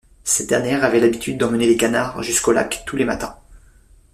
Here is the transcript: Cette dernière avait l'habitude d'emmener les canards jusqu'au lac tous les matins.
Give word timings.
Cette 0.23 0.49
dernière 0.49 0.83
avait 0.83 0.99
l'habitude 0.99 1.37
d'emmener 1.37 1.67
les 1.67 1.77
canards 1.77 2.23
jusqu'au 2.23 2.51
lac 2.51 2.81
tous 2.87 2.95
les 2.95 3.05
matins. 3.05 3.37